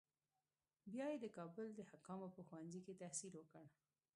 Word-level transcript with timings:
بیا 0.91 1.05
یې 1.11 1.17
د 1.23 1.27
کابل 1.37 1.67
د 1.75 1.81
حکامو 1.91 2.27
په 2.35 2.41
ښوونځي 2.47 2.81
کې 2.85 2.99
تحصیل 3.01 3.33
وکړ. 3.37 3.65